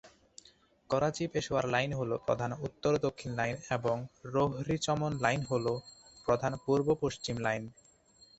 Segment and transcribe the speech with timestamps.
[0.89, 3.95] করাচি-পেশোয়ার line হল প্রধান উত্তর-দক্ষিণ line, এবং
[4.25, 5.65] রোহরি-চমন লাইন হল
[6.25, 7.63] প্রধান পূর্ব-পশ্চিম লাইন।